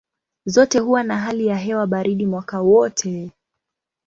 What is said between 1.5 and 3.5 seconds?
hewa baridi mwaka wote.